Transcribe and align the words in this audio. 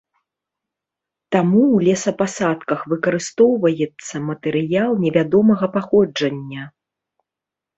Таму 1.33 1.59
ў 1.63 1.77
лесапасадках 1.87 2.79
выкарыстоўваецца 2.95 4.15
матэрыял 4.31 4.91
невядомага 5.05 5.65
паходжання. 5.77 6.63